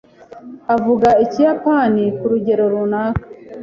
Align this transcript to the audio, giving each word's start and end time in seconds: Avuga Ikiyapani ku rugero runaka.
Avuga 0.75 1.09
Ikiyapani 1.23 2.03
ku 2.17 2.25
rugero 2.31 2.63
runaka. 2.73 3.23